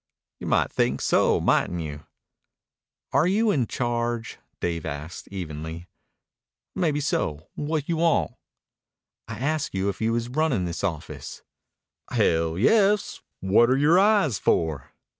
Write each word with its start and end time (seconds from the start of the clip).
"You 0.39 0.47
might 0.47 0.71
think 0.71 0.99
so, 0.99 1.39
mightn't 1.39 1.79
you?" 1.81 2.07
"Are 3.13 3.27
you 3.27 3.51
in 3.51 3.67
charge?" 3.67 4.39
asked 4.83 5.25
Dave 5.27 5.27
evenly. 5.37 5.85
"Maybeso. 6.75 7.45
What 7.53 7.87
you 7.87 7.97
want?" 7.97 8.31
"I 9.27 9.37
asked 9.37 9.75
you 9.75 9.89
if 9.89 10.01
you 10.01 10.13
was 10.13 10.27
runnin' 10.27 10.65
this 10.65 10.83
office." 10.83 11.43
"Hell, 12.09 12.57
yes! 12.57 13.21
What're 13.41 13.77
your 13.77 13.99
eyes 13.99 14.39
for?" 14.39 14.91